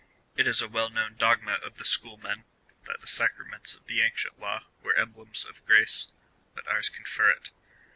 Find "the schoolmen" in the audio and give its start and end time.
1.75-2.43